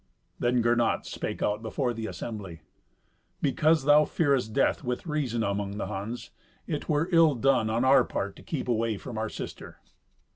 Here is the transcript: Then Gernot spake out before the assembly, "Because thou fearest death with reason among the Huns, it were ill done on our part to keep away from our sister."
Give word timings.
Then 0.39 0.63
Gernot 0.63 1.05
spake 1.05 1.43
out 1.43 1.61
before 1.61 1.93
the 1.93 2.07
assembly, 2.07 2.61
"Because 3.39 3.83
thou 3.83 4.03
fearest 4.03 4.51
death 4.51 4.83
with 4.83 5.05
reason 5.05 5.43
among 5.43 5.77
the 5.77 5.85
Huns, 5.85 6.31
it 6.65 6.89
were 6.89 7.07
ill 7.11 7.35
done 7.35 7.69
on 7.69 7.85
our 7.85 8.03
part 8.03 8.35
to 8.37 8.41
keep 8.41 8.67
away 8.67 8.97
from 8.97 9.15
our 9.19 9.29
sister." 9.29 9.77